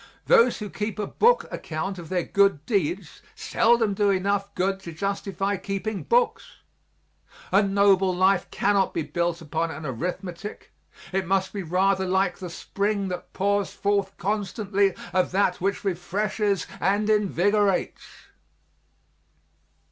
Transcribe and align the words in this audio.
Those 0.25 0.57
who 0.57 0.67
keep 0.71 0.97
a 0.97 1.05
book 1.05 1.45
account 1.51 1.99
of 1.99 2.09
their 2.09 2.23
good 2.23 2.65
deeds 2.65 3.21
seldom 3.35 3.93
do 3.93 4.09
enough 4.09 4.51
good 4.55 4.79
to 4.79 4.91
justify 4.91 5.57
keeping 5.57 6.01
books. 6.01 6.61
A 7.51 7.61
noble 7.61 8.11
life 8.11 8.49
cannot 8.49 8.95
be 8.95 9.03
built 9.03 9.41
upon 9.43 9.69
an 9.69 9.85
arithmetic; 9.85 10.71
it 11.11 11.27
must 11.27 11.53
be 11.53 11.61
rather 11.61 12.07
like 12.07 12.39
the 12.39 12.49
spring 12.49 13.09
that 13.09 13.31
pours 13.31 13.73
forth 13.73 14.17
constantly 14.17 14.95
of 15.13 15.31
that 15.33 15.61
which 15.61 15.83
refreshes 15.83 16.65
and 16.79 17.07
invigorates. 17.07 18.01